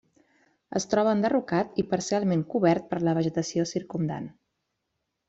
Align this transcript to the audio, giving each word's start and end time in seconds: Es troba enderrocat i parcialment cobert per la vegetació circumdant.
Es 0.77 0.87
troba 0.93 1.11
enderrocat 1.17 1.77
i 1.83 1.85
parcialment 1.91 2.43
cobert 2.53 2.87
per 2.95 3.01
la 3.09 3.15
vegetació 3.19 3.67
circumdant. 3.73 4.27